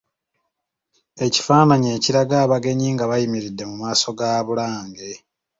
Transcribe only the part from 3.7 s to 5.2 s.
maaso ga Bulange.